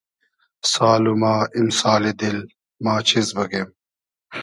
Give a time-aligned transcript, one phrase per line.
[0.71, 2.37] سال و ما ایمسالی دیل
[2.83, 3.67] ما چیز بوگیم